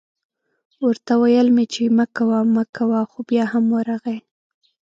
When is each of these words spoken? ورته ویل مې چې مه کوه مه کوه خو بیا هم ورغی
ورته 0.85 1.13
ویل 1.21 1.47
مې 1.55 1.65
چې 1.73 1.83
مه 1.97 2.05
کوه 2.15 2.39
مه 2.55 2.63
کوه 2.75 3.01
خو 3.09 3.19
بیا 3.29 3.43
هم 3.53 3.65
ورغی 3.75 4.17